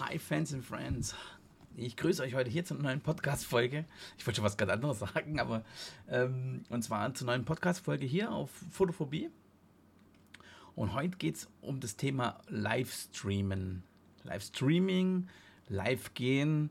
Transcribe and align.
Hi 0.00 0.16
Fans 0.16 0.54
and 0.54 0.64
Friends. 0.64 1.16
Ich 1.74 1.96
grüße 1.96 2.22
euch 2.22 2.34
heute 2.34 2.48
hier 2.48 2.64
zur 2.64 2.76
neuen 2.76 3.00
Podcast-Folge. 3.00 3.84
Ich 4.16 4.24
wollte 4.24 4.36
schon 4.36 4.44
was 4.44 4.56
ganz 4.56 4.70
anderes 4.70 5.00
sagen, 5.00 5.40
aber 5.40 5.64
ähm, 6.08 6.62
und 6.68 6.84
zwar 6.84 7.12
zur 7.14 7.26
neuen 7.26 7.44
Podcast-Folge 7.44 8.06
hier 8.06 8.30
auf 8.30 8.48
Fotophobie. 8.70 9.28
Und 10.76 10.92
heute 10.92 11.18
geht 11.18 11.34
es 11.34 11.48
um 11.62 11.80
das 11.80 11.96
Thema 11.96 12.38
Livestreamen. 12.46 13.82
Livestreaming, 14.22 15.26
live 15.68 16.14
gehen, 16.14 16.70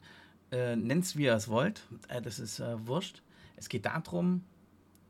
äh, 0.52 0.78
nennt 0.78 1.04
es 1.04 1.18
wie 1.18 1.24
ihr 1.24 1.34
es 1.34 1.50
wollt. 1.50 1.82
Äh, 2.08 2.22
das 2.22 2.40
ist 2.40 2.60
äh, 2.62 2.88
wurscht. 2.88 3.24
Es 3.58 3.68
geht 3.68 3.86
darum, 3.86 4.46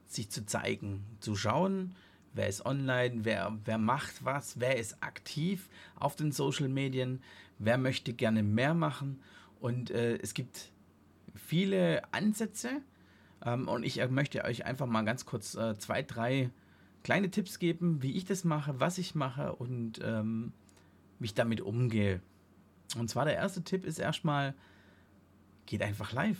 sich 0.07 0.31
zu 0.31 0.43
zeigen, 0.43 1.05
zu 1.19 1.35
schauen, 1.35 1.93
wer 2.33 2.47
ist 2.47 2.65
online, 2.65 3.25
wer, 3.25 3.57
wer 3.65 3.77
macht 3.77 4.23
was, 4.23 4.59
wer 4.59 4.77
ist 4.77 5.01
aktiv 5.01 5.69
auf 5.95 6.15
den 6.15 6.31
Social 6.31 6.69
Medien, 6.69 7.21
wer 7.59 7.77
möchte 7.77 8.13
gerne 8.13 8.43
mehr 8.43 8.73
machen. 8.73 9.21
Und 9.59 9.91
äh, 9.91 10.17
es 10.17 10.33
gibt 10.33 10.71
viele 11.35 12.01
Ansätze. 12.13 12.81
Ähm, 13.45 13.67
und 13.67 13.83
ich 13.83 14.05
möchte 14.09 14.43
euch 14.43 14.65
einfach 14.65 14.87
mal 14.87 15.03
ganz 15.03 15.25
kurz 15.25 15.55
äh, 15.55 15.77
zwei, 15.77 16.01
drei 16.03 16.49
kleine 17.03 17.31
Tipps 17.31 17.59
geben, 17.59 18.01
wie 18.01 18.17
ich 18.17 18.25
das 18.25 18.43
mache, 18.43 18.79
was 18.79 18.97
ich 18.97 19.15
mache 19.15 19.55
und 19.55 19.99
ähm, 20.03 20.51
wie 21.19 21.25
ich 21.25 21.33
damit 21.33 21.61
umgehe. 21.61 22.21
Und 22.97 23.09
zwar 23.09 23.25
der 23.25 23.35
erste 23.35 23.63
Tipp 23.63 23.85
ist 23.85 23.99
erstmal, 23.99 24.53
geht 25.65 25.81
einfach 25.81 26.11
live. 26.11 26.39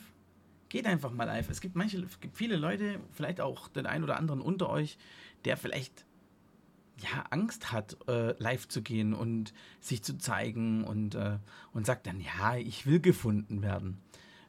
Geht 0.69 0.85
einfach 0.85 1.11
mal 1.11 1.23
live. 1.23 1.49
Es 1.49 1.61
gibt 1.61 1.75
manche, 1.75 1.99
es 1.99 2.19
gibt 2.19 2.37
viele 2.37 2.57
Leute, 2.57 2.99
vielleicht 3.11 3.39
auch 3.39 3.67
den 3.69 3.85
einen 3.85 4.03
oder 4.03 4.17
anderen 4.17 4.41
unter 4.41 4.69
euch, 4.69 4.97
der 5.45 5.55
vielleicht 5.55 6.05
ja, 6.99 7.25
Angst 7.29 7.71
hat, 7.71 7.97
äh, 8.07 8.33
live 8.41 8.67
zu 8.67 8.81
gehen 8.81 9.13
und 9.13 9.53
sich 9.79 10.03
zu 10.03 10.17
zeigen 10.17 10.83
und, 10.83 11.15
äh, 11.15 11.37
und 11.73 11.85
sagt 11.85 12.07
dann, 12.07 12.19
ja, 12.19 12.55
ich 12.55 12.85
will 12.85 12.99
gefunden 12.99 13.61
werden. 13.61 13.99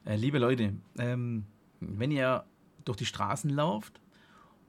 Äh, 0.05 0.15
liebe 0.15 0.39
Leute, 0.39 0.73
ähm, 0.97 1.45
wenn 1.79 2.11
ihr 2.11 2.45
durch 2.85 2.97
die 2.97 3.05
Straßen 3.05 3.49
lauft 3.49 4.01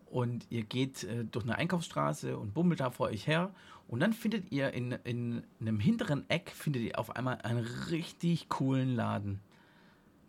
und 0.07 0.47
ihr 0.51 0.63
geht 0.63 1.05
äh, 1.05 1.25
durch 1.25 1.45
eine 1.45 1.57
Einkaufsstraße 1.57 2.37
und 2.37 2.53
bummelt 2.53 2.81
da 2.81 2.91
vor 2.91 3.07
euch 3.09 3.27
her 3.27 3.55
und 3.89 4.01
dann 4.01 4.13
findet 4.13 4.53
ihr 4.53 4.73
in, 4.75 4.93
in 5.05 5.43
einem 5.61 5.81
hinteren 5.81 6.29
Eck, 6.29 6.51
findet 6.51 6.83
ihr 6.83 6.99
auf 6.99 7.17
einmal 7.17 7.41
einen 7.43 7.65
richtig 7.91 8.49
coolen 8.49 8.95
Laden 8.95 9.41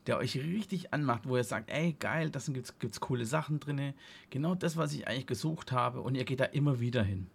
der 0.07 0.17
euch 0.17 0.35
richtig 0.35 0.93
anmacht, 0.93 1.27
wo 1.27 1.37
ihr 1.37 1.43
sagt, 1.43 1.69
ey, 1.69 1.93
geil, 1.93 2.29
das 2.29 2.51
gibt 2.51 2.83
es 2.83 2.99
coole 2.99 3.25
Sachen 3.25 3.59
drin. 3.59 3.93
Genau 4.29 4.55
das, 4.55 4.77
was 4.77 4.93
ich 4.93 5.07
eigentlich 5.07 5.27
gesucht 5.27 5.71
habe. 5.71 6.01
Und 6.01 6.15
ihr 6.15 6.25
geht 6.25 6.39
da 6.39 6.45
immer 6.45 6.79
wieder 6.79 7.03
hin. 7.03 7.27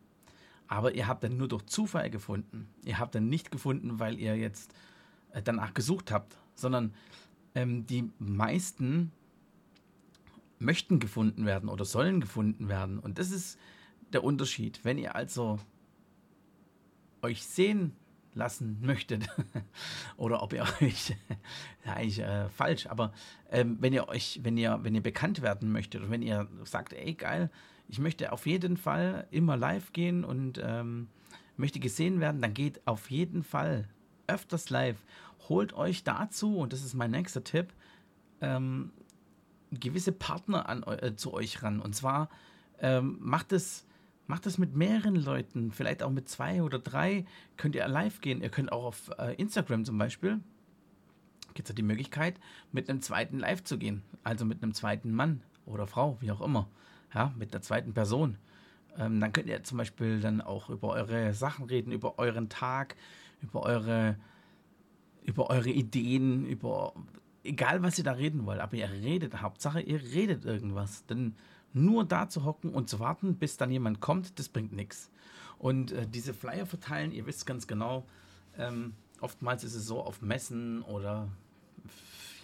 Aber 0.67 0.95
ihr 0.95 1.07
habt 1.07 1.23
dann 1.23 1.37
nur 1.37 1.49
durch 1.49 1.67
Zufall 1.67 2.11
gefunden. 2.11 2.69
Ihr 2.85 2.99
habt 2.99 3.15
dann 3.15 3.29
nicht 3.29 3.51
gefunden, 3.51 4.01
weil 4.01 4.19
ihr 4.19 4.37
jetzt 4.37 4.75
äh, 5.33 5.43
danach 5.43 5.75
gesucht 5.75 6.11
habt, 6.11 6.37
sondern 6.55 6.93
ähm, 7.55 7.87
die 7.87 8.11
meisten 8.19 9.13
möchten 10.59 10.99
gefunden 10.99 11.47
werden 11.47 11.69
oder 11.69 11.85
sollen 11.85 12.21
gefunden 12.21 12.69
werden. 12.69 12.99
Und 12.99 13.19
das 13.19 13.31
ist 13.31 13.59
der 14.13 14.25
Unterschied. 14.25 14.81
Wenn 14.85 14.99
ihr 14.99 15.15
also 15.15 15.61
euch 17.23 17.47
sehen 17.47 17.93
lassen 18.37 18.79
möchtet 18.83 19.29
oder 20.17 20.43
ob 20.43 20.53
ihr 20.53 20.63
euch 20.81 21.11
ja, 21.85 21.95
eigentlich 21.95 22.21
äh, 22.21 22.49
falsch, 22.51 22.87
aber 22.87 23.13
ähm, 23.51 23.79
wenn 23.81 23.93
ihr 23.93 24.09
euch, 24.09 24.41
wenn 24.43 24.57
ihr, 24.57 24.79
wenn 24.83 24.95
ihr 24.95 25.03
bekannt 25.03 25.43
werden 25.43 25.73
möchtet 25.73 26.03
und 26.03 26.11
wenn 26.11 26.23
ihr 26.23 26.47
sagt, 26.65 26.93
ey 26.93 27.15
geil, 27.15 27.51
ich 27.89 27.99
möchte 27.99 28.33
auf 28.33 28.47
jeden 28.47 28.77
Fall 28.77 29.27
immer 29.31 29.57
live 29.57 29.93
gehen 29.93 30.25
und 30.25 30.61
ähm, 30.63 31.09
möchte 31.57 31.81
gesehen 31.81 32.21
werden, 32.21 32.41
dann 32.41 32.55
geht 32.55 32.87
auf 32.87 33.11
jeden 33.11 33.43
Fall 33.43 33.89
öfters 34.27 34.71
live. 34.71 34.99
Holt 35.49 35.73
euch 35.73 36.05
dazu, 36.05 36.59
und 36.59 36.73
das 36.73 36.85
ist 36.85 36.95
mein 36.95 37.13
nächster 37.13 37.45
Tipp, 37.45 37.73
ähm, 38.41 38.93
gewisse 39.71 40.13
Partner 40.13 40.69
an, 40.69 40.83
äh, 40.83 41.17
zu 41.17 41.33
euch 41.33 41.63
ran. 41.63 41.81
Und 41.81 41.95
zwar 41.95 42.29
ähm, 42.81 43.19
macht 43.21 43.53
es 43.53 43.86
Macht 44.27 44.47
das 44.47 44.59
mit 44.59 44.75
mehreren 44.75 45.15
Leuten, 45.15 45.71
vielleicht 45.71 46.03
auch 46.03 46.11
mit 46.11 46.29
zwei 46.29 46.63
oder 46.63 46.79
drei. 46.79 47.25
Könnt 47.57 47.77
ihr 47.77 47.87
live 47.87 48.21
gehen. 48.21 48.43
Ihr 48.43 48.49
könnt 48.49 48.73
auch 48.73 48.85
auf 48.85 49.11
äh, 49.19 49.35
Instagram 49.35 49.85
zum 49.85 49.99
Beispiel, 49.99 50.41
gibt 51.55 51.69
es 51.69 51.75
die 51.75 51.83
Möglichkeit, 51.83 52.41
mit 52.73 52.91
einem 52.91 53.03
zweiten 53.03 53.39
live 53.39 53.63
zu 53.63 53.79
gehen. 53.79 54.03
Also 54.25 54.45
mit 54.45 54.63
einem 54.63 54.75
zweiten 54.75 55.13
Mann 55.13 55.43
oder 55.65 55.87
Frau, 55.87 56.17
wie 56.21 56.31
auch 56.33 56.41
immer. 56.41 56.69
Ja, 57.15 57.33
mit 57.39 57.55
einer 57.55 57.63
zweiten 57.63 57.95
Person. 57.95 58.37
Ähm, 58.99 59.21
dann 59.21 59.33
könnt 59.33 59.49
ihr 59.49 59.63
zum 59.63 59.79
Beispiel 59.79 60.21
dann 60.21 60.41
auch 60.41 60.71
über 60.71 60.89
eure 60.89 61.33
Sachen 61.33 61.67
reden, 61.67 61.93
über 61.93 62.19
euren 62.19 62.49
Tag, 62.49 62.97
über 63.41 63.63
eure, 63.63 64.17
über 65.25 65.51
eure 65.51 65.71
Ideen, 65.71 66.47
über 66.47 66.95
egal 67.45 67.83
was 67.83 67.99
ihr 67.99 68.05
da 68.05 68.13
reden 68.13 68.45
wollt, 68.45 68.61
aber 68.61 68.77
ihr 68.77 68.91
redet, 68.91 69.41
Hauptsache 69.41 69.81
ihr 69.81 70.03
redet 70.03 70.45
irgendwas. 70.45 71.07
Denn 71.07 71.37
nur 71.77 72.05
da 72.05 72.29
zu 72.29 72.45
hocken 72.45 72.71
und 72.71 72.89
zu 72.89 72.99
warten, 72.99 73.37
bis 73.37 73.57
dann 73.57 73.71
jemand 73.71 74.01
kommt, 74.01 74.39
das 74.39 74.49
bringt 74.49 74.73
nichts. 74.73 75.11
Und 75.59 75.93
äh, 75.93 76.07
diese 76.07 76.35
Flyer 76.35 76.67
verteilen, 76.67 77.13
ihr 77.13 77.27
wisst 77.27 77.47
ganz 77.47 77.67
genau, 77.67 78.07
ähm, 78.59 78.95
oftmals 79.21 79.63
ist 79.63 79.75
es 79.75 79.87
so 79.87 80.01
auf 80.01 80.23
Messen 80.23 80.83
oder 80.83 81.29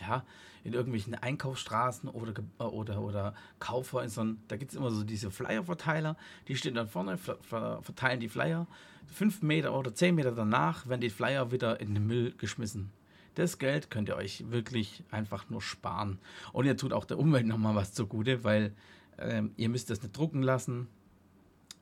ja, 0.00 0.24
in 0.64 0.74
irgendwelchen 0.74 1.14
Einkaufsstraßen 1.14 2.08
oder, 2.08 2.42
äh, 2.58 2.62
oder, 2.64 3.00
oder 3.00 3.34
Kaufhäusern, 3.58 4.38
da 4.48 4.56
gibt 4.56 4.72
es 4.72 4.76
immer 4.76 4.90
so 4.90 5.02
diese 5.02 5.30
Flyer-Verteiler, 5.30 6.16
die 6.48 6.56
stehen 6.56 6.74
dann 6.74 6.88
vorne, 6.88 7.16
ver 7.16 7.38
ver 7.40 7.82
verteilen 7.82 8.20
die 8.20 8.28
Flyer. 8.28 8.66
Fünf 9.06 9.42
Meter 9.42 9.74
oder 9.74 9.94
zehn 9.94 10.14
Meter 10.14 10.32
danach 10.32 10.86
werden 10.86 11.00
die 11.00 11.10
Flyer 11.10 11.50
wieder 11.50 11.80
in 11.80 11.94
den 11.94 12.06
Müll 12.06 12.32
geschmissen. 12.36 12.92
Das 13.34 13.58
Geld 13.58 13.90
könnt 13.90 14.10
ihr 14.10 14.16
euch 14.16 14.50
wirklich 14.50 15.04
einfach 15.10 15.48
nur 15.48 15.62
sparen. 15.62 16.18
Und 16.52 16.66
ihr 16.66 16.76
tut 16.76 16.92
auch 16.92 17.06
der 17.06 17.18
Umwelt 17.18 17.46
nochmal 17.46 17.74
was 17.74 17.94
zugute, 17.94 18.44
weil 18.44 18.74
ähm, 19.18 19.52
ihr 19.56 19.68
müsst 19.68 19.90
das 19.90 20.02
nicht 20.02 20.16
drucken 20.16 20.42
lassen. 20.42 20.88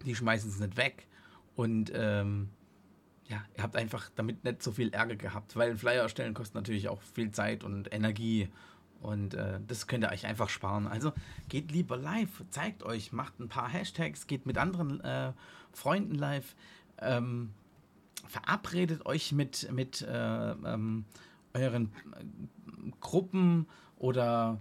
Die 0.04 0.14
schmeißen 0.14 0.50
es 0.50 0.60
nicht 0.60 0.76
weg. 0.76 1.06
Und 1.56 1.92
ähm, 1.94 2.50
ja, 3.28 3.44
ihr 3.56 3.62
habt 3.62 3.76
einfach 3.76 4.10
damit 4.16 4.44
nicht 4.44 4.62
so 4.62 4.72
viel 4.72 4.92
Ärger 4.92 5.16
gehabt, 5.16 5.56
weil 5.56 5.70
ein 5.70 5.78
Flyer 5.78 6.02
erstellen 6.02 6.34
kostet 6.34 6.56
natürlich 6.56 6.88
auch 6.88 7.00
viel 7.02 7.30
Zeit 7.30 7.64
und 7.64 7.92
Energie. 7.92 8.48
Und 9.00 9.34
äh, 9.34 9.60
das 9.66 9.86
könnt 9.86 10.04
ihr 10.04 10.10
euch 10.10 10.26
einfach 10.26 10.48
sparen. 10.48 10.86
Also 10.86 11.12
geht 11.48 11.70
lieber 11.72 11.96
live, 11.96 12.44
zeigt 12.50 12.82
euch, 12.82 13.12
macht 13.12 13.38
ein 13.40 13.48
paar 13.48 13.68
Hashtags, 13.68 14.26
geht 14.26 14.46
mit 14.46 14.58
anderen 14.58 15.00
äh, 15.00 15.32
Freunden 15.72 16.14
live, 16.14 16.54
ähm, 16.98 17.50
verabredet 18.26 19.06
euch 19.06 19.32
mit, 19.32 19.70
mit 19.72 20.02
äh, 20.02 20.50
ähm, 20.50 21.04
euren 21.54 21.86
äh, 21.86 22.90
Gruppen 23.00 23.66
oder 23.96 24.60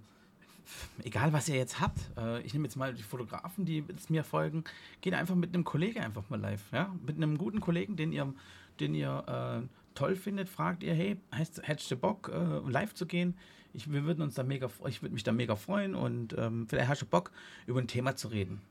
egal 1.03 1.33
was 1.33 1.49
ihr 1.49 1.55
jetzt 1.55 1.79
habt, 1.79 1.99
äh, 2.17 2.41
ich 2.41 2.53
nehme 2.53 2.65
jetzt 2.65 2.75
mal 2.75 2.93
die 2.93 3.03
Fotografen, 3.03 3.65
die 3.65 3.83
jetzt 3.87 4.09
mir 4.09 4.23
folgen, 4.23 4.63
geht 5.01 5.13
einfach 5.13 5.35
mit 5.35 5.53
einem 5.53 5.63
Kollegen 5.63 5.99
einfach 5.99 6.29
mal 6.29 6.39
live, 6.39 6.63
ja, 6.71 6.95
mit 7.05 7.17
einem 7.17 7.37
guten 7.37 7.59
Kollegen, 7.59 7.95
den 7.95 8.11
ihr, 8.11 8.33
den 8.79 8.93
ihr 8.93 9.63
äh, 9.63 9.67
toll 9.95 10.15
findet, 10.15 10.49
fragt 10.49 10.83
ihr, 10.83 10.93
hey, 10.93 11.17
hättest 11.31 11.91
du 11.91 11.95
Bock, 11.95 12.29
äh, 12.33 12.69
live 12.69 12.93
zu 12.93 13.05
gehen? 13.05 13.35
Ich, 13.73 13.91
wir 13.91 14.03
würden 14.03 14.21
uns 14.21 14.33
da 14.33 14.43
mega, 14.43 14.67
ich 14.87 15.01
würde 15.01 15.13
mich 15.13 15.23
da 15.23 15.31
mega 15.31 15.55
freuen 15.55 15.93
und 15.93 16.35
ähm, 16.37 16.67
vielleicht 16.67 16.89
hast 16.89 17.01
du 17.01 17.05
Bock, 17.05 17.31
über 17.67 17.79
ein 17.79 17.87
Thema 17.87 18.15
zu 18.15 18.29
reden. 18.29 18.61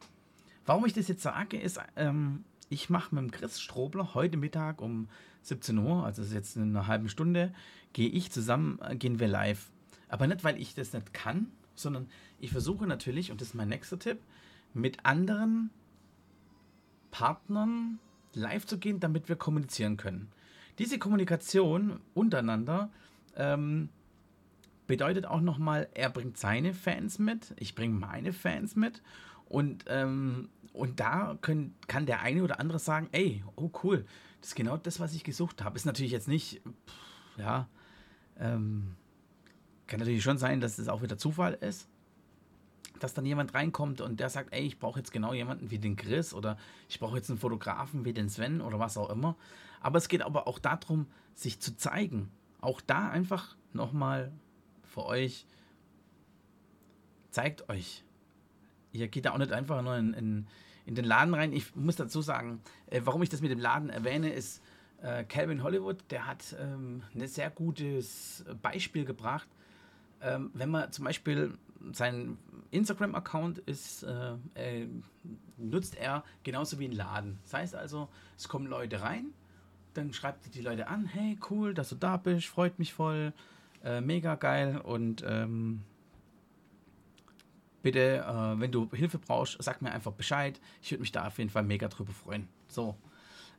Warum 0.66 0.84
ich 0.86 0.92
das 0.92 1.08
jetzt 1.08 1.22
sage, 1.22 1.58
ist, 1.58 1.80
ähm, 1.96 2.44
ich 2.68 2.90
mache 2.90 3.14
mit 3.14 3.24
dem 3.24 3.30
Chris 3.30 3.60
Strobler 3.60 4.14
heute 4.14 4.36
Mittag 4.36 4.82
um 4.82 5.08
17 5.42 5.78
Uhr, 5.78 6.04
also 6.04 6.22
ist 6.22 6.32
jetzt 6.32 6.56
in 6.56 6.62
einer 6.62 6.86
halben 6.86 7.08
Stunde, 7.08 7.52
gehe 7.92 8.08
ich 8.08 8.30
zusammen, 8.30 8.78
äh, 8.82 8.96
gehen 8.96 9.20
wir 9.20 9.28
live. 9.28 9.70
Aber 10.08 10.26
nicht, 10.26 10.44
weil 10.44 10.60
ich 10.60 10.74
das 10.74 10.92
nicht 10.92 11.12
kann, 11.12 11.48
sondern 11.78 12.08
ich 12.40 12.50
versuche 12.50 12.86
natürlich, 12.86 13.30
und 13.30 13.40
das 13.40 13.48
ist 13.48 13.54
mein 13.54 13.68
nächster 13.68 13.98
Tipp, 13.98 14.18
mit 14.74 15.04
anderen 15.04 15.70
Partnern 17.10 17.98
live 18.34 18.66
zu 18.66 18.78
gehen, 18.78 19.00
damit 19.00 19.28
wir 19.28 19.36
kommunizieren 19.36 19.96
können. 19.96 20.30
Diese 20.78 20.98
Kommunikation 20.98 22.00
untereinander 22.14 22.90
ähm, 23.36 23.88
bedeutet 24.86 25.26
auch 25.26 25.40
nochmal, 25.40 25.88
er 25.94 26.10
bringt 26.10 26.38
seine 26.38 26.74
Fans 26.74 27.18
mit, 27.18 27.54
ich 27.56 27.74
bringe 27.74 27.94
meine 27.94 28.32
Fans 28.32 28.76
mit 28.76 29.02
und, 29.46 29.84
ähm, 29.88 30.48
und 30.72 31.00
da 31.00 31.36
können, 31.40 31.74
kann 31.88 32.06
der 32.06 32.20
eine 32.22 32.42
oder 32.42 32.60
andere 32.60 32.78
sagen, 32.78 33.08
ey, 33.12 33.42
oh 33.56 33.70
cool, 33.82 34.04
das 34.40 34.50
ist 34.50 34.54
genau 34.54 34.76
das, 34.76 35.00
was 35.00 35.14
ich 35.14 35.24
gesucht 35.24 35.64
habe. 35.64 35.76
Ist 35.76 35.86
natürlich 35.86 36.12
jetzt 36.12 36.28
nicht, 36.28 36.60
pff, 36.86 37.38
ja, 37.38 37.68
ähm, 38.38 38.94
kann 39.88 39.98
natürlich 39.98 40.22
schon 40.22 40.38
sein, 40.38 40.60
dass 40.60 40.78
es 40.78 40.88
auch 40.88 41.02
wieder 41.02 41.18
Zufall 41.18 41.54
ist, 41.54 41.88
dass 43.00 43.14
dann 43.14 43.26
jemand 43.26 43.54
reinkommt 43.54 44.00
und 44.00 44.20
der 44.20 44.28
sagt, 44.28 44.52
ey, 44.52 44.62
ich 44.62 44.78
brauche 44.78 44.98
jetzt 44.98 45.12
genau 45.12 45.32
jemanden 45.32 45.70
wie 45.70 45.78
den 45.78 45.96
Chris 45.96 46.34
oder 46.34 46.56
ich 46.88 47.00
brauche 47.00 47.16
jetzt 47.16 47.30
einen 47.30 47.38
Fotografen 47.38 48.04
wie 48.04 48.12
den 48.12 48.28
Sven 48.28 48.60
oder 48.60 48.78
was 48.78 48.96
auch 48.96 49.10
immer. 49.10 49.36
Aber 49.80 49.98
es 49.98 50.08
geht 50.08 50.22
aber 50.22 50.46
auch 50.46 50.58
darum, 50.58 51.06
sich 51.34 51.60
zu 51.60 51.76
zeigen. 51.76 52.30
Auch 52.60 52.80
da 52.80 53.08
einfach 53.08 53.56
nochmal 53.72 54.32
für 54.82 55.06
euch, 55.06 55.46
zeigt 57.30 57.68
euch. 57.68 58.04
Ihr 58.92 59.08
geht 59.08 59.26
da 59.26 59.32
auch 59.32 59.38
nicht 59.38 59.52
einfach 59.52 59.80
nur 59.82 59.96
in, 59.96 60.12
in, 60.14 60.46
in 60.86 60.94
den 60.94 61.04
Laden 61.04 61.34
rein. 61.34 61.52
Ich 61.52 61.76
muss 61.76 61.96
dazu 61.96 62.20
sagen, 62.20 62.60
äh, 62.86 63.00
warum 63.04 63.22
ich 63.22 63.28
das 63.28 63.40
mit 63.40 63.50
dem 63.50 63.60
Laden 63.60 63.90
erwähne, 63.90 64.32
ist, 64.32 64.62
äh, 65.02 65.24
Calvin 65.24 65.62
Hollywood, 65.62 65.98
der 66.10 66.26
hat 66.26 66.56
ähm, 66.58 67.02
ein 67.14 67.26
sehr 67.28 67.50
gutes 67.50 68.44
Beispiel 68.60 69.04
gebracht. 69.04 69.48
Ähm, 70.20 70.50
wenn 70.54 70.70
man 70.70 70.90
zum 70.92 71.04
Beispiel 71.04 71.56
sein 71.92 72.38
Instagram-Account 72.70 73.58
ist, 73.58 74.02
äh, 74.02 74.34
äh, 74.54 74.88
nutzt 75.56 75.96
er 75.96 76.24
genauso 76.42 76.78
wie 76.78 76.86
ein 76.86 76.92
Laden. 76.92 77.38
Das 77.44 77.54
heißt 77.54 77.74
also, 77.74 78.08
es 78.36 78.48
kommen 78.48 78.66
Leute 78.66 79.00
rein, 79.00 79.32
dann 79.94 80.12
schreibt 80.12 80.54
die 80.54 80.60
Leute 80.60 80.88
an, 80.88 81.06
hey, 81.06 81.38
cool, 81.50 81.74
dass 81.74 81.88
du 81.88 81.94
da 81.94 82.16
bist, 82.16 82.46
freut 82.46 82.78
mich 82.78 82.92
voll, 82.92 83.32
äh, 83.84 84.00
mega 84.00 84.34
geil 84.34 84.78
und 84.78 85.24
ähm, 85.26 85.82
bitte, 87.82 88.18
äh, 88.18 88.60
wenn 88.60 88.72
du 88.72 88.90
Hilfe 88.90 89.18
brauchst, 89.18 89.62
sag 89.62 89.82
mir 89.82 89.92
einfach 89.92 90.12
Bescheid. 90.12 90.60
Ich 90.82 90.90
würde 90.90 91.00
mich 91.00 91.12
da 91.12 91.26
auf 91.26 91.38
jeden 91.38 91.50
Fall 91.50 91.62
mega 91.62 91.88
drüber 91.88 92.12
freuen. 92.12 92.48
So. 92.68 92.96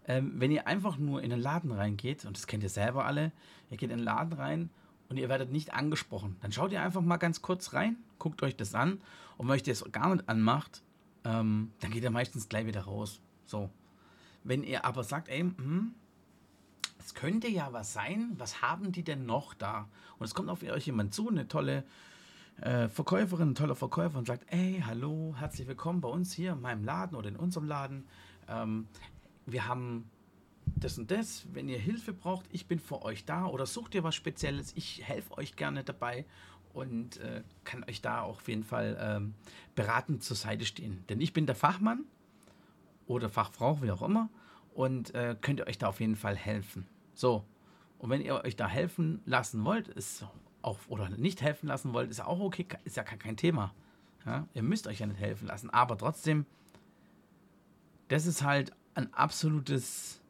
Ähm, 0.07 0.33
wenn 0.35 0.51
ihr 0.51 0.65
einfach 0.67 0.97
nur 0.97 1.21
in 1.21 1.29
den 1.29 1.39
Laden 1.39 1.71
reingeht, 1.71 2.25
und 2.25 2.35
das 2.35 2.47
kennt 2.47 2.63
ihr 2.63 2.69
selber 2.69 3.05
alle, 3.05 3.31
ihr 3.69 3.77
geht 3.77 3.91
in 3.91 3.97
den 3.97 4.05
Laden 4.05 4.33
rein 4.33 4.69
und 5.09 5.17
ihr 5.17 5.29
werdet 5.29 5.51
nicht 5.51 5.73
angesprochen, 5.73 6.37
dann 6.41 6.51
schaut 6.51 6.71
ihr 6.71 6.81
einfach 6.81 7.01
mal 7.01 7.17
ganz 7.17 7.41
kurz 7.41 7.73
rein, 7.73 7.97
guckt 8.19 8.41
euch 8.43 8.55
das 8.55 8.75
an 8.75 9.01
und 9.37 9.47
wenn 9.47 9.55
euch 9.55 9.63
das 9.63 9.83
gar 9.91 10.13
nicht 10.13 10.29
anmacht, 10.29 10.83
ähm, 11.25 11.71
dann 11.79 11.91
geht 11.91 12.03
ihr 12.03 12.11
meistens 12.11 12.47
gleich 12.47 12.65
wieder 12.65 12.81
raus. 12.81 13.19
So. 13.45 13.69
Wenn 14.43 14.63
ihr 14.63 14.85
aber 14.85 15.03
sagt, 15.03 15.27
ey, 15.27 15.39
hm, 15.39 15.93
es 16.99 17.13
könnte 17.13 17.47
ja 17.47 17.73
was 17.73 17.93
sein, 17.93 18.33
was 18.37 18.61
haben 18.61 18.91
die 18.91 19.03
denn 19.03 19.25
noch 19.25 19.53
da? 19.53 19.87
Und 20.17 20.25
es 20.25 20.33
kommt 20.33 20.49
auf 20.49 20.63
euch 20.63 20.85
jemand 20.85 21.13
zu, 21.13 21.29
eine 21.29 21.47
tolle 21.47 21.83
äh, 22.61 22.87
Verkäuferin, 22.89 23.51
ein 23.51 23.55
toller 23.55 23.75
Verkäufer 23.75 24.17
und 24.17 24.27
sagt, 24.27 24.45
ey, 24.51 24.83
hallo, 24.85 25.33
herzlich 25.37 25.67
willkommen 25.67 26.01
bei 26.01 26.09
uns 26.09 26.33
hier 26.33 26.53
in 26.53 26.61
meinem 26.61 26.83
Laden 26.83 27.17
oder 27.17 27.29
in 27.29 27.35
unserem 27.35 27.67
Laden. 27.67 28.05
Ähm, 28.47 28.87
wir 29.45 29.67
haben 29.67 30.09
das 30.79 30.97
und 30.97 31.11
das, 31.11 31.45
wenn 31.53 31.69
ihr 31.69 31.79
Hilfe 31.79 32.13
braucht, 32.13 32.45
ich 32.51 32.67
bin 32.67 32.79
für 32.79 33.01
euch 33.03 33.25
da 33.25 33.45
oder 33.45 33.65
sucht 33.65 33.95
ihr 33.95 34.03
was 34.03 34.15
Spezielles, 34.15 34.73
ich 34.75 35.03
helfe 35.03 35.37
euch 35.37 35.55
gerne 35.55 35.83
dabei 35.83 36.25
und 36.73 37.17
äh, 37.17 37.43
kann 37.63 37.83
euch 37.85 38.01
da 38.01 38.21
auch 38.21 38.37
auf 38.37 38.47
jeden 38.47 38.63
Fall 38.63 38.97
ähm, 38.99 39.33
beratend 39.75 40.23
zur 40.23 40.35
Seite 40.35 40.65
stehen. 40.65 41.03
Denn 41.09 41.21
ich 41.21 41.33
bin 41.33 41.45
der 41.45 41.55
Fachmann 41.55 42.05
oder 43.07 43.29
Fachfrau, 43.29 43.81
wie 43.81 43.91
auch 43.91 44.01
immer, 44.01 44.29
und 44.73 45.13
äh, 45.15 45.35
könnt 45.39 45.59
ihr 45.59 45.67
euch 45.67 45.77
da 45.77 45.87
auf 45.87 45.99
jeden 45.99 46.15
Fall 46.15 46.35
helfen. 46.35 46.87
So, 47.13 47.43
und 47.97 48.09
wenn 48.09 48.21
ihr 48.21 48.43
euch 48.43 48.55
da 48.55 48.67
helfen 48.67 49.21
lassen 49.25 49.65
wollt, 49.65 49.87
ist 49.87 50.25
auch 50.61 50.77
oder 50.87 51.09
nicht 51.09 51.41
helfen 51.41 51.67
lassen 51.67 51.93
wollt, 51.93 52.09
ist 52.09 52.21
auch 52.21 52.39
okay, 52.39 52.65
ist 52.83 52.97
ja 52.97 53.03
kein 53.03 53.37
Thema. 53.37 53.73
Ja? 54.25 54.47
Ihr 54.53 54.63
müsst 54.63 54.87
euch 54.87 54.99
ja 54.99 55.07
nicht 55.07 55.19
helfen 55.19 55.47
lassen, 55.47 55.69
aber 55.69 55.97
trotzdem, 55.97 56.45
das 58.07 58.25
ist 58.25 58.43
halt 58.43 58.71
ein 58.95 59.13
absolutes 59.13 60.21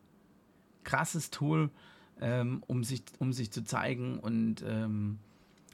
krasses 0.84 1.30
Tool, 1.30 1.70
ähm, 2.22 2.64
um, 2.68 2.84
sich, 2.84 3.04
um 3.20 3.34
sich 3.34 3.52
zu 3.52 3.64
zeigen 3.64 4.20
und, 4.20 4.64
ähm, 4.68 5.20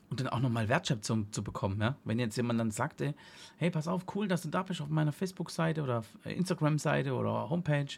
und 0.10 0.20
dann 0.20 0.28
auch 0.28 0.40
nochmal 0.40 0.70
Wertschätzung 0.70 1.32
zu 1.32 1.44
bekommen. 1.44 1.82
Ja? 1.82 1.96
Wenn 2.04 2.20
jetzt 2.20 2.38
jemand 2.38 2.60
dann 2.60 2.72
sagte, 2.72 3.14
hey, 3.58 3.72
pass 3.72 3.88
auf, 3.88 4.06
cool, 4.16 4.28
dass 4.28 4.44
du 4.44 4.50
da 4.50 4.64
bist 4.64 4.82
auf 4.82 4.90
meiner 4.90 5.12
Facebook-Seite 5.12 5.82
oder 5.82 6.04
Instagram-Seite 6.24 7.14
oder 7.14 7.50
Homepage, 7.50 7.98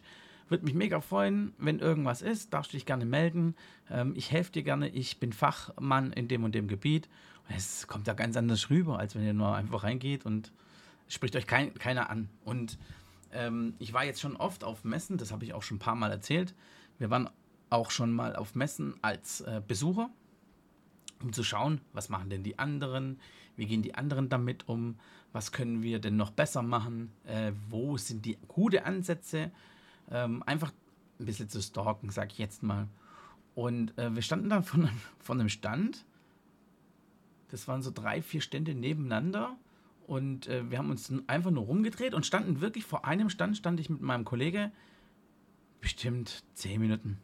würde 0.50 0.64
mich 0.64 0.74
mega 0.74 1.02
freuen, 1.02 1.54
wenn 1.58 1.80
irgendwas 1.80 2.22
ist, 2.22 2.54
darfst 2.54 2.72
du 2.72 2.78
dich 2.78 2.86
gerne 2.86 3.06
melden. 3.06 3.56
Ähm, 3.90 4.14
ich 4.16 4.32
helfe 4.32 4.52
dir 4.52 4.64
gerne, 4.64 4.90
ich 4.90 5.20
bin 5.20 5.34
Fachmann 5.34 6.14
in 6.14 6.28
dem 6.28 6.44
und 6.44 6.56
dem 6.56 6.68
Gebiet. 6.68 7.10
es 7.50 7.88
kommt 7.88 8.08
ja 8.08 8.14
ganz 8.14 8.38
anders 8.38 8.70
rüber, 8.70 9.00
als 9.00 9.16
wenn 9.16 9.24
ihr 9.24 9.34
nur 9.34 9.56
einfach 9.56 9.84
reingeht 9.84 10.26
und 10.26 10.52
spricht 11.08 11.36
euch 11.36 11.48
kein, 11.48 11.74
keiner 11.74 12.10
an. 12.10 12.30
Und 12.46 12.78
ähm, 13.34 13.74
ich 13.80 13.94
war 13.94 14.06
jetzt 14.06 14.22
schon 14.22 14.36
oft 14.36 14.64
auf 14.64 14.84
Messen, 14.84 15.18
das 15.18 15.32
habe 15.32 15.44
ich 15.44 15.54
auch 15.54 15.64
schon 15.64 15.78
ein 15.78 15.80
paar 15.82 15.96
Mal 15.96 16.12
erzählt. 16.12 16.54
Wir 17.00 17.10
waren 17.10 17.30
auch 17.70 17.92
schon 17.92 18.12
mal 18.12 18.36
auf 18.36 18.56
Messen 18.56 18.96
als 19.02 19.42
äh, 19.42 19.62
Besucher, 19.66 20.10
um 21.22 21.34
zu 21.34 21.44
schauen, 21.44 21.82
was 21.94 22.10
machen 22.10 22.30
denn 22.30 22.44
die 22.44 22.60
anderen, 22.60 23.20
wie 23.56 23.66
gehen 23.66 23.82
die 23.82 23.96
anderen 23.96 24.30
damit 24.30 24.68
um, 24.68 24.98
was 25.34 25.52
können 25.52 25.84
wir 25.84 26.00
denn 26.00 26.16
noch 26.16 26.32
besser 26.32 26.62
machen, 26.62 27.12
äh, 27.26 27.52
wo 27.70 27.98
sind 27.98 28.26
die 28.26 28.38
gute 28.48 28.86
Ansätze, 28.86 29.52
ähm, 30.10 30.44
einfach 30.44 30.72
ein 31.20 31.26
bisschen 31.26 31.50
zu 31.50 31.62
stalken, 31.62 32.10
sag 32.10 32.32
ich 32.32 32.38
jetzt 32.38 32.64
mal. 32.64 32.88
Und 33.56 33.98
äh, 33.98 34.14
wir 34.14 34.22
standen 34.22 34.50
dann 34.50 34.64
von, 34.64 34.90
von 35.20 35.40
einem 35.40 35.50
Stand. 35.50 36.06
Das 37.50 37.68
waren 37.68 37.82
so 37.82 37.92
drei, 37.92 38.22
vier 38.22 38.42
Stände 38.42 38.76
nebeneinander. 38.76 39.56
Und 40.06 40.48
äh, 40.48 40.70
wir 40.70 40.78
haben 40.78 40.90
uns 40.90 41.12
einfach 41.28 41.52
nur 41.52 41.66
rumgedreht 41.66 42.14
und 42.14 42.26
standen 42.26 42.62
wirklich 42.62 42.86
vor 42.86 43.06
einem 43.06 43.30
Stand, 43.30 43.58
stand 43.58 43.80
ich 43.80 43.90
mit 43.90 44.02
meinem 44.02 44.26
Kollege 44.26 44.72
bestimmt 45.82 46.44
zehn 46.54 46.82
Minuten. 46.82 47.20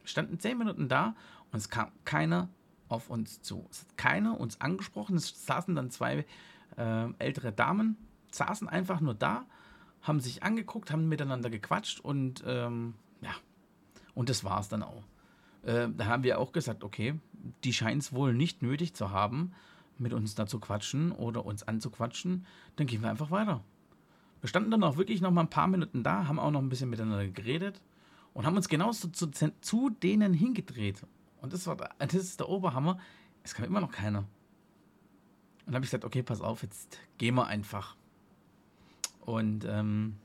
Wir 0.00 0.08
standen 0.08 0.38
zehn 0.38 0.58
Minuten 0.58 0.88
da 0.88 1.14
und 1.52 1.58
es 1.58 1.68
kam 1.68 1.90
keiner 2.04 2.48
auf 2.88 3.10
uns 3.10 3.42
zu. 3.42 3.66
Es 3.70 3.80
hat 3.80 3.96
keiner 3.96 4.38
uns 4.38 4.60
angesprochen. 4.60 5.16
Es 5.16 5.46
saßen 5.46 5.74
dann 5.74 5.90
zwei 5.90 6.24
äh, 6.76 7.12
ältere 7.18 7.52
Damen, 7.52 7.96
saßen 8.30 8.68
einfach 8.68 9.00
nur 9.00 9.14
da 9.14 9.46
haben 10.06 10.20
sich 10.20 10.42
angeguckt, 10.42 10.90
haben 10.90 11.08
miteinander 11.08 11.50
gequatscht 11.50 12.00
und 12.00 12.44
ähm, 12.46 12.94
ja, 13.20 13.32
und 14.14 14.28
das 14.28 14.44
war 14.44 14.60
es 14.60 14.68
dann 14.68 14.82
auch. 14.82 15.02
Äh, 15.62 15.88
da 15.96 16.06
haben 16.06 16.22
wir 16.22 16.38
auch 16.38 16.52
gesagt, 16.52 16.84
okay, 16.84 17.18
die 17.64 17.72
scheint 17.72 18.02
es 18.02 18.12
wohl 18.12 18.34
nicht 18.34 18.62
nötig 18.62 18.94
zu 18.94 19.10
haben, 19.10 19.52
mit 19.98 20.12
uns 20.12 20.34
da 20.34 20.46
zu 20.46 20.60
quatschen 20.60 21.12
oder 21.12 21.44
uns 21.44 21.62
anzuquatschen, 21.62 22.46
dann 22.76 22.86
gehen 22.86 23.02
wir 23.02 23.10
einfach 23.10 23.30
weiter. 23.30 23.62
Wir 24.40 24.48
standen 24.48 24.70
dann 24.70 24.84
auch 24.84 24.96
wirklich 24.96 25.20
noch 25.20 25.30
mal 25.30 25.42
ein 25.42 25.50
paar 25.50 25.66
Minuten 25.66 26.02
da, 26.02 26.26
haben 26.26 26.38
auch 26.38 26.50
noch 26.50 26.60
ein 26.60 26.68
bisschen 26.68 26.90
miteinander 26.90 27.26
geredet 27.28 27.80
und 28.34 28.46
haben 28.46 28.56
uns 28.56 28.68
genauso 28.68 29.08
zu, 29.08 29.30
zu 29.30 29.90
denen 29.90 30.34
hingedreht. 30.34 31.06
Und 31.40 31.52
das, 31.52 31.66
war, 31.66 31.76
das 31.98 32.14
ist 32.14 32.40
der 32.40 32.48
Oberhammer. 32.48 32.98
Es 33.42 33.54
kam 33.54 33.64
immer 33.64 33.80
noch 33.80 33.92
keiner. 33.92 34.20
Und 34.20 34.26
dann 35.66 35.76
habe 35.76 35.84
ich 35.84 35.90
gesagt, 35.90 36.04
okay, 36.04 36.22
pass 36.22 36.40
auf, 36.40 36.62
jetzt 36.62 36.98
gehen 37.18 37.34
wir 37.34 37.46
einfach. 37.46 37.96
Und 39.20 39.64
ähm, 39.64 40.16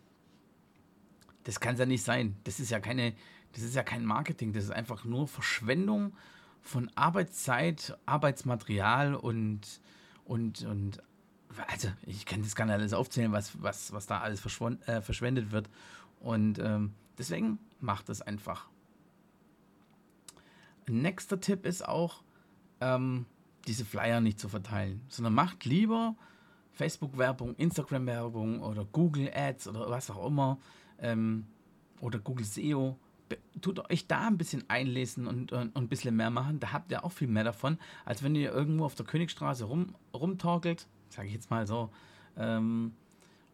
das 1.43 1.59
kann 1.59 1.73
es 1.73 1.79
ja 1.79 1.85
nicht 1.85 2.03
sein. 2.03 2.35
Das 2.43 2.59
ist 2.59 2.69
ja 2.69 2.79
keine, 2.79 3.13
das 3.53 3.63
ist 3.63 3.75
ja 3.75 3.83
kein 3.83 4.05
Marketing, 4.05 4.53
das 4.53 4.65
ist 4.65 4.71
einfach 4.71 5.03
nur 5.05 5.27
Verschwendung 5.27 6.13
von 6.61 6.91
Arbeitszeit, 6.95 7.97
Arbeitsmaterial 8.05 9.15
und, 9.15 9.81
und, 10.25 10.63
und 10.63 11.01
also 11.67 11.89
ich 12.05 12.25
kann 12.25 12.41
das 12.41 12.55
gar 12.55 12.65
nicht 12.65 12.75
alles 12.75 12.93
aufzählen, 12.93 13.31
was, 13.31 13.61
was, 13.61 13.91
was 13.93 14.05
da 14.05 14.19
alles 14.19 14.39
äh, 14.41 15.01
verschwendet 15.01 15.51
wird. 15.51 15.69
Und 16.19 16.59
ähm, 16.59 16.93
deswegen 17.17 17.59
macht 17.79 18.09
es 18.09 18.21
einfach. 18.21 18.69
Nächster 20.87 21.39
Tipp 21.39 21.65
ist 21.65 21.87
auch, 21.87 22.23
ähm, 22.81 23.25
diese 23.67 23.85
Flyer 23.85 24.21
nicht 24.21 24.39
zu 24.39 24.49
verteilen, 24.49 25.01
sondern 25.07 25.33
macht 25.33 25.65
lieber 25.65 26.15
Facebook-Werbung, 26.73 27.55
Instagram-Werbung 27.55 28.61
oder 28.61 28.85
Google 28.85 29.31
Ads 29.33 29.67
oder 29.67 29.89
was 29.89 30.09
auch 30.09 30.25
immer 30.25 30.57
ähm, 30.99 31.45
oder 31.99 32.19
Google 32.19 32.45
SEO. 32.45 32.97
Tut 33.61 33.89
euch 33.89 34.07
da 34.07 34.27
ein 34.27 34.37
bisschen 34.37 34.69
einlesen 34.69 35.27
und, 35.27 35.51
und, 35.51 35.75
und, 35.75 35.77
ein 35.77 35.87
bisschen 35.87 36.15
mehr 36.15 36.29
machen. 36.29 36.59
Da 36.59 36.73
habt 36.73 36.91
ihr 36.91 37.05
auch 37.05 37.11
viel 37.11 37.27
mehr 37.27 37.43
davon, 37.45 37.77
als 38.03 38.23
wenn 38.23 38.35
ihr 38.35 38.51
irgendwo 38.51 38.85
auf 38.85 38.95
der 38.95 39.05
Königstraße 39.05 39.65
rum, 39.65 39.95
rumtorkelt, 40.13 40.87
sage 41.11 41.27
ich 41.27 41.33
jetzt 41.33 41.49
mal 41.49 41.67
so, 41.67 41.89
ähm, 42.37 42.93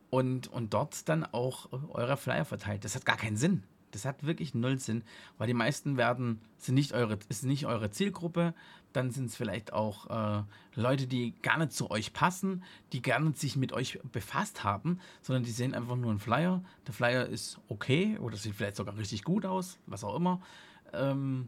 und, 0.10 0.48
und 0.48 0.74
dort 0.74 1.08
dann 1.10 1.26
auch 1.26 1.70
eure 1.90 2.18
Flyer 2.18 2.46
verteilt. 2.46 2.86
Das 2.86 2.96
hat 2.96 3.06
gar 3.06 3.18
keinen 3.18 3.38
Sinn. 3.38 3.64
Das 3.92 4.06
hat 4.06 4.26
wirklich 4.26 4.54
null 4.54 4.80
Sinn, 4.80 5.04
weil 5.38 5.48
die 5.48 5.54
meisten 5.54 5.98
werden, 5.98 6.42
sind 6.58 6.76
nicht 6.76 6.94
eure, 6.94 7.18
ist 7.30 7.44
nicht 7.44 7.66
eure 7.66 7.90
Zielgruppe, 7.90 8.54
dann 8.94 9.12
sind 9.12 9.26
es 9.26 9.36
vielleicht 9.36 9.74
auch 9.74 10.40
äh, 10.40 10.44
Leute, 10.76 11.08
die 11.08 11.34
gar 11.42 11.58
nicht 11.58 11.72
zu 11.72 11.90
euch 11.92 12.14
passen, 12.14 12.64
die 12.94 13.02
gar 13.02 13.20
nicht 13.20 13.38
sich 13.38 13.56
mit 13.56 13.72
euch 13.72 14.00
befasst 14.12 14.64
haben, 14.64 15.00
sondern 15.22 15.44
die 15.44 15.52
sehen 15.52 15.74
einfach 15.74 15.96
nur 15.96 16.10
einen 16.10 16.20
Flyer. 16.20 16.64
Der 16.86 16.94
Flyer 16.94 17.26
ist 17.28 17.60
okay 17.70 18.18
oder 18.20 18.38
sieht 18.38 18.56
vielleicht 18.56 18.76
sogar 18.76 18.98
richtig 18.98 19.24
gut 19.24 19.46
aus, 19.46 19.78
was 19.86 20.04
auch 20.04 20.16
immer. 20.16 20.42
Ähm, 20.94 21.48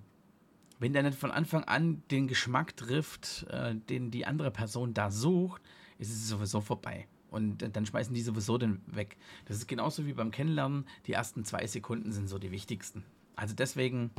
wenn 0.79 0.93
der 0.93 1.03
nicht 1.03 1.17
von 1.17 1.31
Anfang 1.31 1.65
an 1.65 2.03
den 2.09 2.27
Geschmack 2.27 2.77
trifft, 2.77 3.45
äh, 3.49 3.75
den 3.75 4.11
die 4.11 4.25
andere 4.25 4.51
Person 4.51 4.93
da 4.93 5.11
sucht, 5.11 5.61
ist 5.99 6.09
es 6.09 6.27
sowieso 6.27 6.61
vorbei. 6.61 7.07
Und 7.29 7.75
dann 7.75 7.85
schmeißen 7.85 8.13
die 8.13 8.21
sowieso 8.21 8.57
den 8.57 8.81
weg. 8.87 9.17
Das 9.45 9.57
ist 9.57 9.67
genauso 9.67 10.07
wie 10.07 10.13
beim 10.13 10.31
Kennenlernen. 10.31 10.85
Die 11.05 11.13
ersten 11.13 11.45
zwei 11.45 11.67
Sekunden 11.67 12.11
sind 12.11 12.27
so 12.27 12.39
die 12.39 12.49
wichtigsten. 12.49 13.05
Also 13.35 13.53
deswegen 13.53 14.09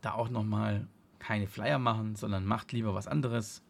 da 0.00 0.12
auch 0.14 0.28
nochmal 0.28 0.88
keine 1.18 1.46
Flyer 1.46 1.78
machen, 1.78 2.16
sondern 2.16 2.44
macht 2.44 2.72
lieber 2.72 2.94
was 2.94 3.06
anderes. 3.06 3.62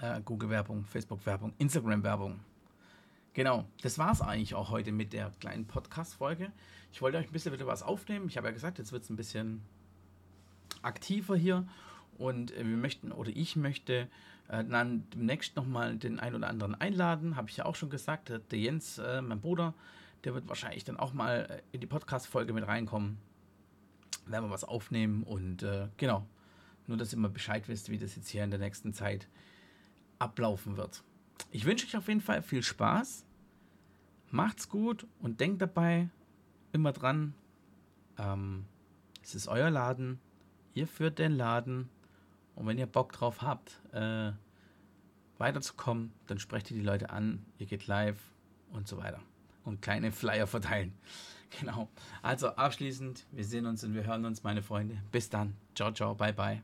Äh, 0.00 0.20
Google-Werbung, 0.22 0.84
Facebook-Werbung, 0.84 1.52
Instagram-Werbung. 1.58 2.40
Genau, 3.34 3.66
das 3.82 3.98
war 3.98 4.12
es 4.12 4.22
eigentlich 4.22 4.54
auch 4.54 4.70
heute 4.70 4.92
mit 4.92 5.12
der 5.12 5.30
kleinen 5.40 5.66
Podcast-Folge. 5.66 6.50
Ich 6.90 7.02
wollte 7.02 7.18
euch 7.18 7.26
ein 7.26 7.32
bisschen 7.32 7.52
wieder 7.52 7.66
was 7.66 7.82
aufnehmen. 7.82 8.28
Ich 8.28 8.38
habe 8.38 8.48
ja 8.48 8.52
gesagt, 8.52 8.78
jetzt 8.78 8.92
wird 8.92 9.04
es 9.04 9.10
ein 9.10 9.16
bisschen 9.16 9.62
aktiver 10.82 11.36
hier. 11.36 11.66
Und 12.18 12.52
äh, 12.52 12.66
wir 12.66 12.76
möchten, 12.76 13.12
oder 13.12 13.30
ich 13.34 13.56
möchte 13.56 14.08
äh, 14.48 14.64
dann 14.64 15.08
demnächst 15.10 15.56
nochmal 15.56 15.96
den 15.96 16.18
einen 16.20 16.36
oder 16.36 16.48
anderen 16.48 16.74
einladen. 16.74 17.36
Habe 17.36 17.50
ich 17.50 17.58
ja 17.58 17.66
auch 17.66 17.74
schon 17.74 17.90
gesagt. 17.90 18.30
Der 18.50 18.58
Jens, 18.58 18.98
äh, 18.98 19.22
mein 19.22 19.40
Bruder, 19.40 19.74
Der 20.24 20.34
wird 20.34 20.48
wahrscheinlich 20.48 20.84
dann 20.84 20.96
auch 20.96 21.12
mal 21.12 21.46
äh, 21.48 21.62
in 21.72 21.80
die 21.80 21.86
Podcast-Folge 21.86 22.52
mit 22.52 22.66
reinkommen. 22.66 23.18
Werden 24.26 24.46
wir 24.46 24.50
was 24.50 24.64
aufnehmen 24.64 25.22
und 25.22 25.62
äh, 25.62 25.88
genau. 25.96 26.26
Nur, 26.88 26.96
dass 26.96 27.12
ihr 27.12 27.18
mal 27.18 27.30
Bescheid 27.30 27.68
wisst, 27.68 27.90
wie 27.90 27.98
das 27.98 28.16
jetzt 28.16 28.28
hier 28.28 28.44
in 28.44 28.50
der 28.50 28.58
nächsten 28.58 28.92
Zeit 28.92 29.28
ablaufen 30.18 30.76
wird. 30.76 31.02
Ich 31.50 31.64
wünsche 31.64 31.86
euch 31.86 31.96
auf 31.96 32.08
jeden 32.08 32.20
Fall 32.20 32.42
viel 32.42 32.62
Spaß. 32.62 33.24
Macht's 34.30 34.68
gut 34.68 35.06
und 35.20 35.40
denkt 35.40 35.62
dabei 35.62 36.08
immer 36.72 36.92
dran, 36.92 37.34
ähm, 38.18 38.66
es 39.22 39.34
ist 39.34 39.48
euer 39.48 39.70
Laden, 39.70 40.18
ihr 40.74 40.86
führt 40.86 41.18
den 41.18 41.32
Laden 41.32 41.88
und 42.56 42.66
wenn 42.66 42.78
ihr 42.78 42.86
Bock 42.86 43.12
drauf 43.12 43.42
habt, 43.42 43.80
äh, 43.92 44.32
weiterzukommen, 45.38 46.12
dann 46.26 46.38
sprecht 46.38 46.70
ihr 46.70 46.76
die 46.76 46.82
Leute 46.82 47.10
an, 47.10 47.44
ihr 47.58 47.66
geht 47.66 47.86
live 47.86 48.18
und 48.72 48.88
so 48.88 48.96
weiter. 48.98 49.20
Und 49.64 49.80
kleine 49.82 50.10
Flyer 50.10 50.48
verteilen. 50.48 50.92
Genau. 51.60 51.88
Also 52.22 52.48
abschließend, 52.48 53.24
wir 53.30 53.44
sehen 53.44 53.66
uns 53.66 53.84
und 53.84 53.94
wir 53.94 54.04
hören 54.04 54.24
uns, 54.24 54.42
meine 54.42 54.62
Freunde. 54.62 54.98
Bis 55.12 55.30
dann. 55.30 55.54
Ciao, 55.76 55.92
ciao, 55.92 56.12
bye, 56.12 56.32
bye. 56.32 56.60